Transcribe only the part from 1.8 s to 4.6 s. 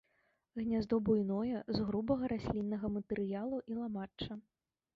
грубага расліннага матэрыялу і ламачча.